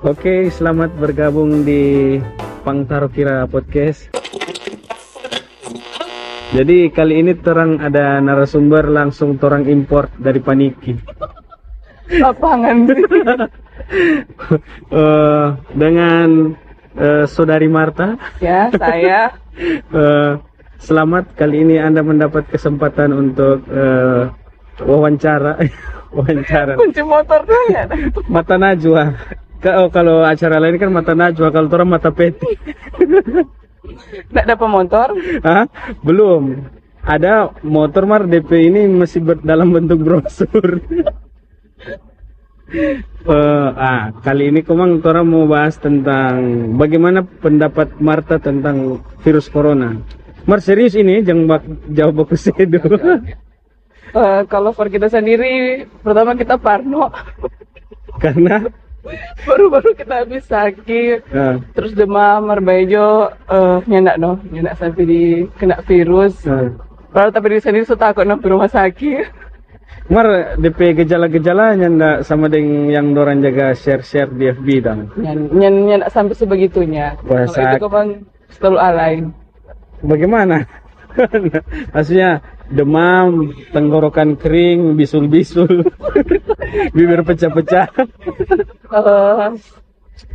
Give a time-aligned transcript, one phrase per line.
[0.00, 2.16] Oke, selamat bergabung di
[2.64, 4.08] Pangtaro Kira Podcast.
[6.50, 10.96] Jadi kali ini terang ada narasumber langsung torang import dari Paniki.
[12.10, 12.76] lapangan
[14.90, 16.52] Eh, dengan
[16.94, 18.14] eh, saudari Marta.
[18.38, 19.34] ya saya
[20.00, 20.32] Eh,
[20.78, 24.30] selamat kali ini Anda mendapat kesempatan untuk eh,
[24.80, 25.58] wawancara.
[26.16, 26.78] wawancara.
[26.78, 27.84] kunci motor tuh ya
[28.26, 29.10] Mata Najwa.
[29.60, 32.48] Ka- Oh, kalau acara lain kan mata Najwa, kalau orang mata peti.
[34.30, 35.08] nggak dapat motor
[35.40, 35.64] Hah?
[36.04, 36.64] Belum.
[37.00, 40.80] Ada motor mar DP ini masih ber- dalam bentuk brosur.
[43.26, 46.38] Eh, ah, kali ini komang orang mau bahas tentang
[46.78, 49.98] bagaimana pendapat Marta tentang virus corona.
[50.46, 52.78] Mar serius ini jangan bak jawab aku sedo.
[54.14, 57.10] Eh, kalau for kita sendiri pertama kita parno
[58.22, 58.62] Karena
[59.48, 61.24] baru-baru kita habis sakit.
[61.32, 65.22] Ah, terus demam marbejo eh nyendak no nyendak sampai di
[65.56, 66.44] kena virus.
[66.44, 66.74] Ah.
[67.10, 69.50] Padahal tapi di sendiri so takut no di rumah sakit.
[70.10, 75.00] Mar DP gejala-gejalanya ndak sama dengan yang dorang jaga share-share di FB dong.
[75.14, 77.14] nyen nyen sampai sebegitunya.
[77.30, 78.06] Wah, kalau itu kapan
[78.50, 79.14] selalu alay.
[80.02, 80.66] Bagaimana?
[81.94, 85.82] Maksudnya demam, tenggorokan kering, bisul-bisul,
[86.94, 87.90] bibir pecah-pecah.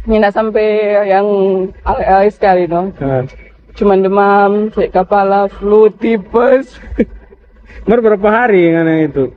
[0.06, 0.68] Nyendak sampai
[1.10, 1.28] yang
[1.82, 3.26] alay-alay sekali no Ah.
[3.76, 6.78] cuman demam, sakit kepala, flu, tipes.
[7.90, 9.34] Mar berapa hari ngana itu?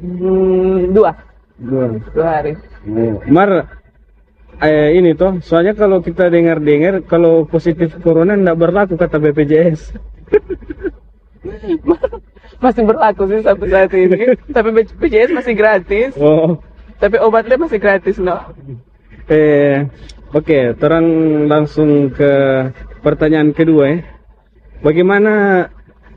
[0.00, 1.12] Hmm, dua,
[1.60, 1.86] Dua.
[2.16, 2.52] dua hari.
[3.28, 3.68] Mar
[4.58, 9.92] eh, ini toh, soalnya kalau kita dengar-dengar kalau positif corona ndak berlaku kata BPJS.
[12.64, 14.36] Masih berlaku sih sampai saat ini.
[14.52, 16.12] Tapi BPJS masih gratis.
[16.20, 16.60] Oh.
[17.00, 18.36] Tapi obatnya masih gratis, no.
[19.30, 19.88] Eh,
[20.36, 21.06] oke, terang
[21.48, 22.32] langsung ke
[23.00, 23.98] pertanyaan kedua ya.
[24.84, 25.64] Bagaimana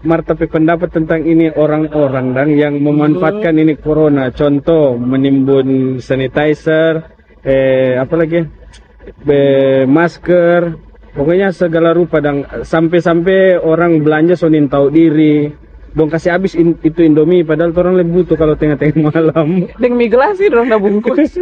[0.04, 4.36] Marta Pe pendapat tentang ini orang-orang dan yang memanfaatkan ini corona?
[4.36, 7.08] Contoh menimbun sanitizer,
[7.48, 8.44] eh apa lagi?
[9.24, 10.76] Be, masker,
[11.14, 15.54] pokoknya segala rupa dan sampai-sampai orang belanja sonin tahu diri.
[15.94, 19.66] Dong kasih habis in- itu Indomie padahal orang lebih butuh kalau tengah-tengah malam.
[19.82, 21.38] Dengan mie gelas sih dong bungkus.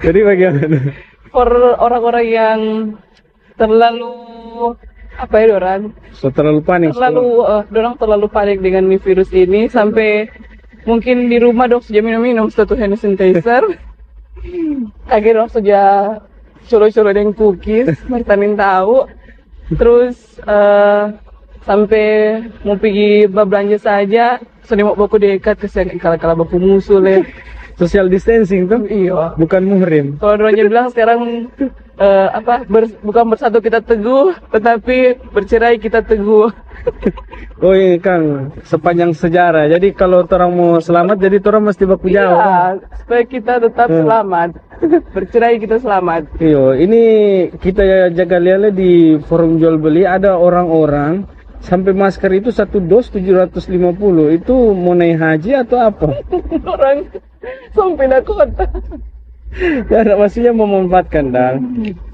[0.00, 0.96] Jadi bagaimana?
[1.28, 2.60] For orang-orang yang
[3.60, 4.12] terlalu
[5.20, 6.96] apa ya orang So terlalu panik.
[6.96, 10.32] terlalu eh, dorang terlalu panik dengan nih virus ini sampai
[10.88, 13.60] mungkin di rumah dong sudah minum-minum satu hand sanitizer
[15.12, 15.88] akhirnya dong sudah
[16.70, 19.10] colo-colo dengan cookies martanin tahu.
[19.74, 21.04] Terus eh,
[21.66, 22.06] sampai
[22.62, 27.26] mau pergi belanja saja sudah mau baku dekat kesian kalau baku musuh leh
[27.80, 30.06] Social distancing tuh iya bukan muhrim.
[30.20, 31.48] kalau orangnya bilang sekarang
[31.96, 34.96] eh, apa ber- bukan bersatu kita teguh tetapi
[35.32, 36.52] bercerai kita teguh
[37.60, 39.68] Oh iya Kang, sepanjang sejarah.
[39.68, 42.32] Jadi kalau orang mau selamat, jadi orang mesti baku jauh.
[42.32, 44.00] Iya, supaya kita tetap Hmm.
[44.00, 44.48] selamat.
[45.14, 46.40] Bercerai kita selamat.
[46.40, 47.02] Iyo, ini
[47.60, 47.84] kita
[48.16, 51.28] jaga lihat di forum jual beli ada orang-orang
[51.60, 56.16] sampai masker itu satu dos 750 itu mau naik haji atau apa?
[56.64, 57.12] Orang
[57.74, 58.64] sampai dah kota.
[59.90, 61.54] Ya, maksudnya memanfaatkan dan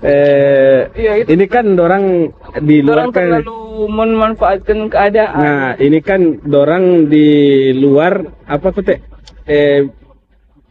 [0.00, 2.32] eh, Iya, itu ini kan orang
[2.64, 5.36] di luar kan terlalu memanfaatkan keadaan.
[5.36, 7.28] Nah, ini kan dorang di
[7.76, 8.98] luar apa tuh teh
[9.44, 9.84] eh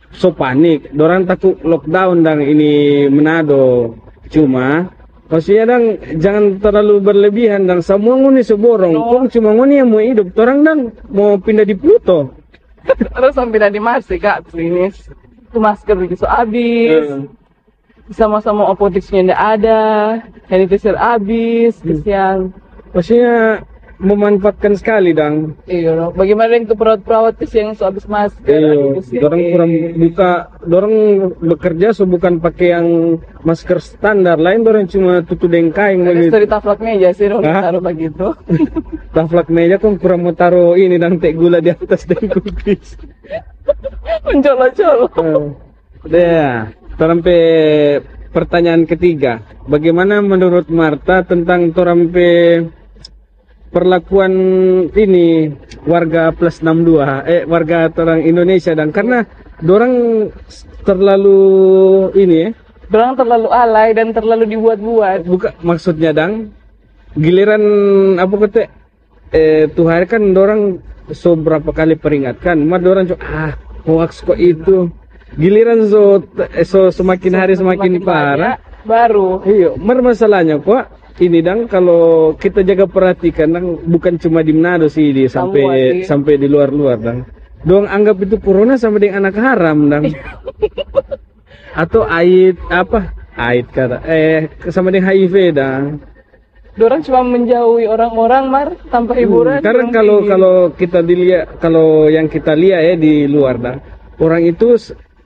[0.09, 3.93] so panik, dorang takut lockdown dan ini Manado.
[4.33, 4.89] Cuma
[5.29, 8.97] maksudnya dang jangan terlalu berlebihan dan semua nguni seborong.
[8.97, 10.79] Kok cuma nguni yang mau hidup, orang dang
[11.13, 12.33] mau pindah di Pluto.
[12.85, 15.09] Terus sampai dah di Mars sih, kak klinis.
[15.49, 17.05] Itu masker begitu habis.
[17.09, 17.25] Hmm.
[18.13, 19.83] Sama-sama apoteknya ndak ada.
[20.45, 21.81] Sanitizer habis.
[21.81, 22.53] Kesian.
[22.93, 23.65] Maksudnya
[24.05, 25.57] memanfaatkan sekali dang.
[25.65, 26.05] Iya, no.
[26.13, 28.45] bagaimana yang tuh perawat-perawat sih yang habis masker?
[28.45, 29.51] Iya, dorang ini.
[29.51, 30.95] kurang buka, dorang
[31.41, 32.87] bekerja so bukan pakai yang
[33.41, 36.35] masker standar, lain dorang cuma tutup dengan kain Terus begitu.
[36.37, 37.61] dari taplak meja sih, dong, Hah?
[37.65, 38.27] taruh begitu.
[39.15, 42.99] Taflak meja kan kurang mau taruh ini dan teh gula di atas dan cookies.
[44.27, 45.11] Mencolok-colok.
[46.11, 46.69] Ya,
[46.99, 47.39] sampai
[48.35, 49.39] pertanyaan ketiga.
[49.71, 52.59] Bagaimana menurut Marta tentang torampe
[53.73, 54.33] perlakuan
[54.93, 55.51] ini
[55.85, 59.25] warga plus 62 eh warga orang Indonesia dan karena
[59.61, 60.27] dorang
[60.85, 61.39] terlalu
[62.17, 62.49] ini ya
[62.85, 65.25] Dorang terlalu alay dan terlalu dibuat-buat.
[65.25, 66.53] buka maksudnya dang
[67.17, 67.63] giliran
[68.21, 68.61] apa kata
[69.33, 73.53] eh tuh hari kan dorang so berapa kali peringatkan mah dorang cuma ah
[73.89, 74.89] hoax kok itu.
[75.35, 76.21] Giliran so
[76.53, 79.29] eh, so semakin hari semakin, parah banyak, baru.
[79.43, 80.85] Iya mer masalahnya kok
[81.19, 86.07] ini dang kalau kita jaga perhatikan dang bukan cuma di Manado sih di sampai sih.
[86.07, 87.19] sampai di luar-luar dang
[87.63, 90.11] dong anggap itu corona sama dengan anak haram dang
[91.83, 95.85] atau ait apa ait kata eh sama dengan HIV dang
[96.75, 99.63] Dorang cuma menjauhi orang-orang mar tanpa hiburan.
[99.63, 100.27] Karena dorang kalau pergi.
[100.27, 103.79] kalau kita dilihat kalau yang kita lihat ya di luar dah
[104.19, 104.75] orang itu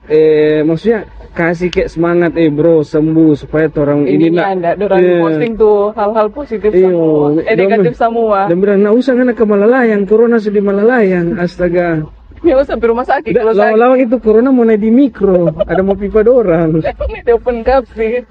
[0.06, 5.18] eh maksudnya kasih kayak semangat eh bro sembuh supaya orang ini nak anda dorang Iya.
[5.20, 6.84] posting tuh hal-hal positif Iya.
[6.84, 8.38] semua, eh negatif semua.
[8.46, 12.02] dan bilang nah usah anak ke Malalayang corona sudah Malalayang astaga
[12.40, 13.60] Ya usah sampai rumah sakit kalau sakit.
[13.60, 17.84] lawang-lawang itu corona mau naik di mikro ada mau pipa dorang Ini di open cup
[17.90, 18.24] sih.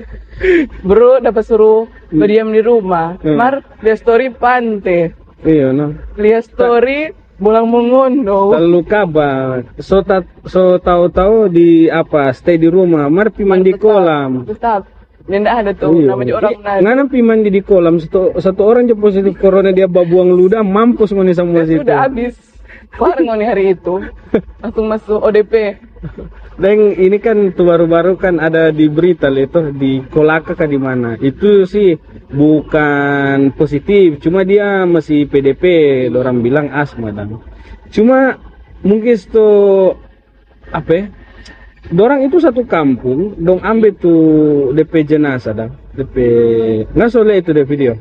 [0.82, 3.22] Bro dapat suruh berdiam di rumah.
[3.22, 3.38] Hmm.
[3.38, 5.14] Mar dia story pante.
[5.40, 8.52] iya no Lihat story bolang mengondo.
[8.54, 14.44] lalu kabar so ta, so tahu-tahu di apa stay di rumah mar pi mandi kolam
[14.46, 14.86] Tetap.
[15.30, 16.10] Nggak ada tuh Iya.
[16.10, 16.82] namanya orang Ih, Manado.
[16.82, 21.14] Ngana pi mandi di kolam satu satu orang aja positif corona dia babuang ludah mampus
[21.14, 21.86] ngoni semua situ.
[21.86, 22.34] Sudah habis.
[22.90, 24.02] Keluar ngoni hari itu.
[24.66, 25.78] Langsung masuk ODP.
[26.58, 31.14] Dan ini kan tuh baru-baru kan ada di berita itu di Kolaka kah di mana.
[31.16, 31.94] Itu sih
[32.30, 35.64] bukan positif, cuma dia masih PDP,
[36.14, 37.42] orang bilang asma dan.
[37.90, 38.38] Cuma
[38.86, 39.50] mungkin itu
[40.70, 41.06] apa ya?
[41.90, 44.22] Dorang itu satu kampung, dong ambil tuh
[44.78, 45.70] DP jenazah dah.
[45.98, 46.16] DP
[46.94, 47.98] nggak soalnya itu deh video.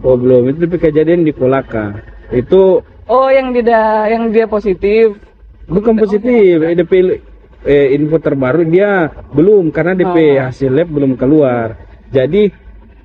[0.00, 2.00] Oh belum, itu DP kejadian di Kolaka.
[2.32, 2.80] Itu
[3.10, 5.18] Oh yang dia yang dia positif.
[5.66, 6.92] bukan positif, eh, DP
[7.62, 10.48] eh, info terbaru dia belum karena DP Oh.
[10.48, 11.76] hasil lab belum keluar.
[12.08, 12.50] Jadi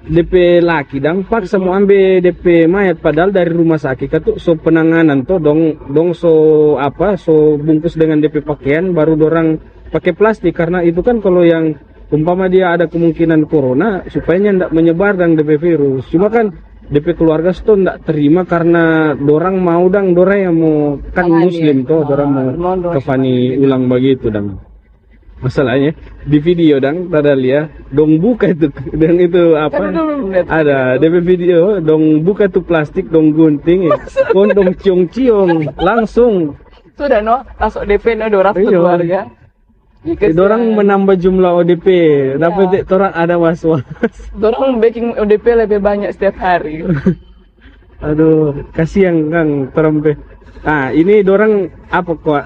[0.06, 5.25] DP laki dang paksa mau ambil DP mayat padahal dari rumah sakit itu so penanganan
[5.25, 9.57] tuh dong dong so apa so bungkus dengan DP pakaian baru dorang
[9.90, 10.54] pakai plastik.
[10.54, 11.74] Karena itu kan kalau yang
[12.13, 16.06] umpama dia ada kemungkinan corona supaya ndak menyebar dan DP virus.
[16.13, 16.54] Cuma kan
[16.86, 22.06] DP keluarga itu ndak terima karena dorang mau dang dorang yang mau kan muslim tuh
[22.06, 24.62] dorang mau mau kafani ulang begitu dang
[25.38, 25.92] masalahnya
[26.24, 29.92] di video dang tada lihat dong buka itu dan itu apa
[30.48, 33.98] ada DP video dong buka tuh plastik dong gunting ya.
[34.32, 36.56] kondom ciong ciong langsung
[36.96, 38.72] Sudah no, masuk DP no dorang Iya.
[38.72, 39.20] keluarga.
[40.06, 41.88] Eh, dorang menambah jumlah ODP
[42.38, 42.88] tapi Ya.
[42.88, 43.84] orang ada was was
[44.40, 46.86] Dorang baking ODP lebih banyak setiap hari.
[47.98, 50.14] aduh kasihan kang terempe
[50.62, 52.46] ah ini dorang apa kok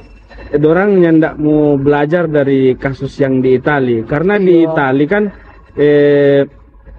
[0.49, 4.73] Dorang nyandak mau belajar dari kasus yang di Itali karena di Iya.
[4.73, 5.23] Itali kan
[5.77, 6.41] eh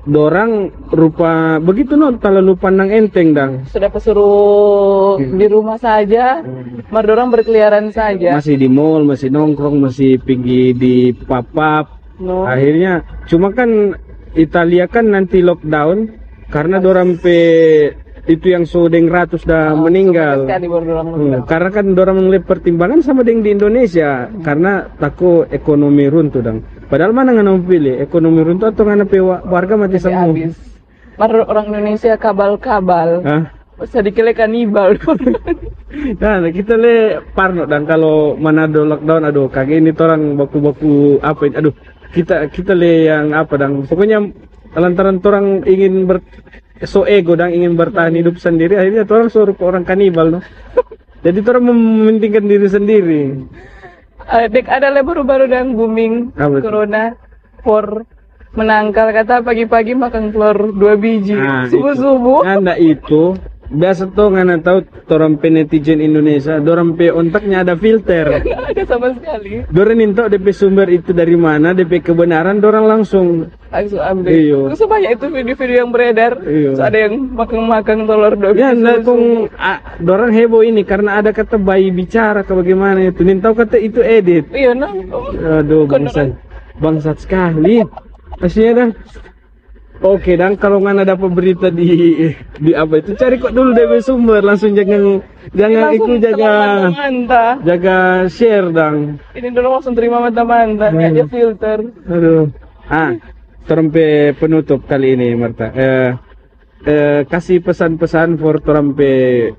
[0.00, 6.40] dorang rupa begitu no terlalu pandang enteng dang Sudah pesuruh di rumah saja,
[6.88, 8.32] mar dorang berkeliaran saja.
[8.32, 12.44] masih di mall masih nongkrong masih pergi di pap-pap No.
[12.44, 13.96] akhirnya cuma kan
[14.36, 16.12] Italia kan nanti lockdown
[16.52, 17.38] karena dorang pe
[18.30, 23.02] itu yang sodeng ratus dah meninggal Sekali baru dorang Hmm, karena kan dorang melihat pertimbangan
[23.02, 26.62] sama dengan di Indonesia karena takut ekonomi runtuh dong.
[26.86, 29.10] Padahal mana nggak pilih ekonomi runtuh atau nggak
[29.50, 30.30] warga mati Tapi semua.
[30.30, 30.54] habis.
[31.18, 33.10] Mar orang Indonesia kabal-kabal.
[33.26, 33.42] Hah?
[33.82, 34.94] Bisa dikira kanibal.
[35.90, 41.58] Nah, kita le parno dan kalau Manado lockdown aduh kagak ini orang baku-baku apa ini
[41.58, 41.74] aduh
[42.14, 44.22] kita kita le yang apa dang pokoknya
[44.78, 46.22] lantaran orang ingin ber
[46.88, 50.40] so ego dan ingin bertahan hidup sendiri akhirnya orang suruh ke orang kanibal no.
[51.20, 53.22] Jadi orang mementingkan diri sendiri.
[54.30, 57.12] Eh, Dek ada lah baru-baru yang booming Apa corona
[57.60, 58.08] for
[58.56, 62.48] menangkal kata pagi-pagi makan telur dua biji Nah, subuh-subuh itu.
[62.48, 63.36] Anda itu
[63.70, 64.78] biasa tuh nggak tahu
[65.14, 68.42] orang pe netizen Indonesia, orang pe ontaknya ada filter.
[68.42, 73.46] nggak ada sama sekali Dorang minta DP sumber itu dari mana, DP kebenaran, dorang langsung.
[73.70, 74.58] langsung ambil Iya.
[74.74, 76.74] terus banyak itu video-video yang beredar Iya.
[76.74, 78.98] Terus ada yang makan-makan telur biji Ya, nah,
[79.54, 83.22] ah, dorang heboh ini karena ada kata bayi bicara ke bagaimana itu.
[83.22, 84.50] Nintau kata itu edit.
[84.50, 84.90] iya no
[85.62, 86.28] Aduh, Kan bangsat,
[86.82, 87.86] bangsat sekali.
[88.42, 88.90] Pastinya dah.
[90.00, 94.40] Oke, dan kalau nggak ada berita di di apa itu cari kok dulu DP sumber
[94.40, 95.20] langsung jangan
[95.52, 96.52] jangan itu jaga
[97.60, 97.96] jaga
[98.32, 99.20] share dang.
[99.36, 101.16] ini dulu langsung terima mata-mata nggak Hmm.
[101.20, 101.78] ada filter
[102.08, 102.48] Aduh.
[102.88, 103.12] Ah,
[103.68, 105.68] terempe penutup kali ini Marta.
[105.68, 106.10] Eh,
[106.88, 109.12] eh, kasih pesan-pesan for terempe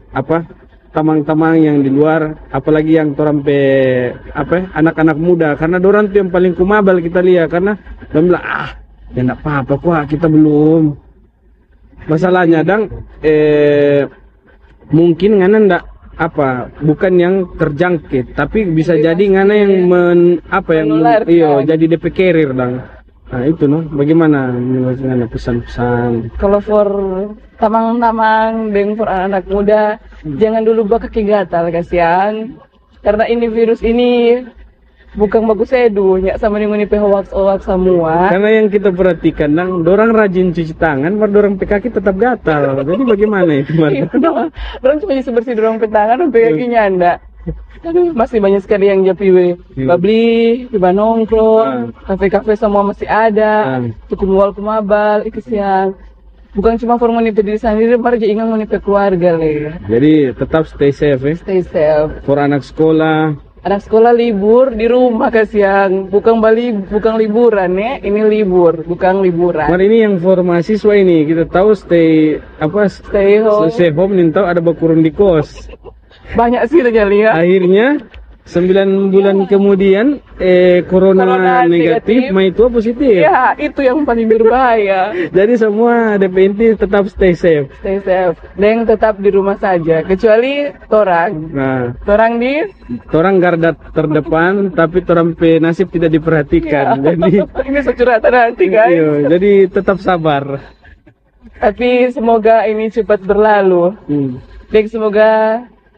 [0.10, 0.50] apa?
[0.92, 3.62] Tamang-tamang yang di luar, apalagi yang terempe
[4.34, 4.74] apa?
[4.74, 7.78] Anak-anak muda karena dorang tuh yang paling kumabal kita lihat karena
[8.10, 8.72] dorang bilang ah
[9.16, 10.96] ya enggak apa-apa kok kita belum.
[12.10, 12.90] Masalahnya dang
[13.22, 14.10] eh
[14.90, 15.84] mungkin ngana ndak
[16.22, 20.20] apa bukan yang terjangkit tapi bisa jadi ngana yang men
[20.52, 21.74] apa yang Menular, iyo kan?
[21.74, 22.84] jadi DP carrier dang
[23.32, 26.90] nah itu no bagaimana ngana pesan-pesan Kalau for
[27.62, 29.84] tamang-tamang dan for anak-anak muda,
[30.26, 32.58] jangan dulu buat kaki gatal kasihan.
[33.06, 34.42] Karena ini virus ini
[35.12, 38.32] bukan bagus edu, ya sama dengan ini hoax-hoax semua.
[38.32, 43.04] karena yang kita perhatikan dang dorang rajin cuci tangan baru dorang PKK tetap gatal jadi
[43.04, 44.48] bagaimana itu Iya, Marta?
[44.80, 47.14] Orang cuma bisa bersih dorong petangan sampai kakinya anda.
[47.82, 49.48] Aduh, masih banyak sekali yang japi we.
[49.74, 49.90] Hmm.
[49.90, 53.82] Babli, tiba nongkrong, kafe-kafe semua masih ada.
[53.82, 53.98] Hmm.
[54.06, 55.98] Cukup mual kumabal, itu siang.
[56.52, 59.72] Bukan cuma for menipu diri sendiri, baru juga ingin menipu keluarga le.
[59.88, 62.12] jadi tetap stay safe ya Stay safe.
[62.22, 68.26] for anak sekolah Anak sekolah libur di rumah kasihan, bukan bali, bukan liburan ya, ini
[68.26, 69.70] libur, bukan liburan.
[69.70, 73.70] Mar ini yang for mahasiswa ini kita tahu stay apa Stay home.
[73.70, 75.70] stay home nih tahu ada bakurun di kos.
[76.34, 77.38] Banyak sih udah lihat.
[77.38, 78.02] Akhirnya
[78.52, 82.36] 9 bulan kemudian eh corona, Corona negatif, negatif.
[82.36, 83.24] mai tua positif.
[83.24, 85.16] Ya, itu yang paling berbahaya.
[85.38, 87.72] Jadi semua DP inti tetap stay safe.
[87.80, 88.36] Stay safe.
[88.60, 91.32] Dan tetap di rumah saja, kecuali torang.
[91.56, 92.60] Nah, Torang di
[93.16, 97.00] orang garda terdepan tapi orang pe nasib tidak diperhatikan.
[97.00, 98.92] Jadi ini securatan nanti guys.
[98.92, 100.60] iya, jadi tetap sabar.
[101.56, 103.96] Tapi semoga ini cepat berlalu.
[104.12, 104.44] Hmm.
[104.72, 105.32] Dan semoga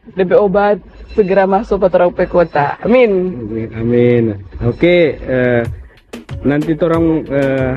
[0.03, 0.83] DP obat
[1.15, 2.75] segera masuk ke kota.
[2.83, 3.39] Amin.
[3.39, 3.69] Amin.
[3.71, 4.23] amin.
[4.67, 5.63] Oke, eh,
[6.43, 7.71] nanti orang eh,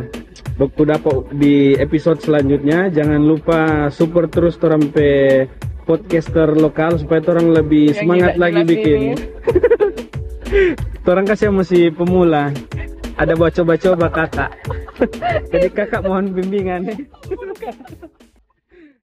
[0.58, 2.90] baku dapat di episode selanjutnya.
[2.90, 5.46] Jangan lupa support terus orang pe
[5.86, 8.98] podcaster lokal supaya orang lebih Yang semangat gila-gila lagi bikin.
[8.98, 9.14] sini.
[11.14, 12.50] orang kasih masih pemula.
[13.16, 14.50] Ada baca-baca kakak.
[15.54, 16.90] Jadi kakak mohon bimbingan.